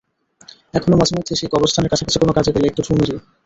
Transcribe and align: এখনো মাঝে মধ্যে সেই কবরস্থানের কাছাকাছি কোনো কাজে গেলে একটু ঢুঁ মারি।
এখনো 0.73 0.95
মাঝে 0.97 1.13
মধ্যে 1.17 1.33
সেই 1.35 1.51
কবরস্থানের 1.53 1.91
কাছাকাছি 1.91 2.17
কোনো 2.19 2.35
কাজে 2.37 2.53
গেলে 2.55 2.65
একটু 2.67 2.81
ঢুঁ 2.83 2.95
মারি। 2.99 3.15